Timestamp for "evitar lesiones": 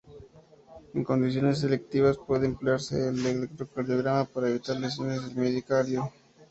4.49-5.23